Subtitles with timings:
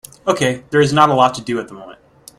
[0.25, 1.99] Okay, there is not a lot to do at the moment.